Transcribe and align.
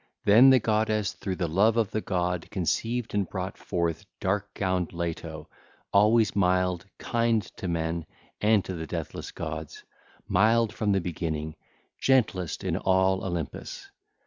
Then 0.25 0.49
the 0.49 0.57
goddess 0.57 1.13
through 1.13 1.35
the 1.35 1.47
love 1.47 1.77
of 1.77 1.91
the 1.91 2.01
god 2.01 2.49
conceived 2.49 3.13
and 3.13 3.29
brought 3.29 3.55
forth 3.55 4.03
dark 4.19 4.51
gowned 4.55 4.93
Leto, 4.93 5.47
always 5.93 6.35
mild, 6.35 6.87
kind 6.97 7.43
to 7.57 7.67
men 7.67 8.07
and 8.41 8.65
to 8.65 8.73
the 8.73 8.87
deathless 8.87 9.29
gods, 9.29 9.83
mild 10.27 10.73
from 10.73 10.91
the 10.93 11.01
beginning, 11.01 11.55
gentlest 11.99 12.63
in 12.63 12.77
all 12.77 13.23
Olympus. 13.23 13.91